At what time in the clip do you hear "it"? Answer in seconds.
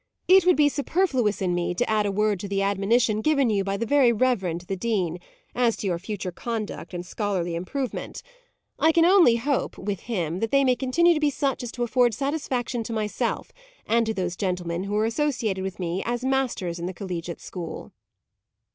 0.27-0.47